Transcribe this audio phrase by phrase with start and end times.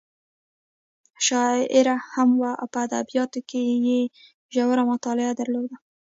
[1.27, 4.01] شاعره هم وه په ادبیاتو کې یې
[4.53, 5.75] ژوره مطالعه درلوده.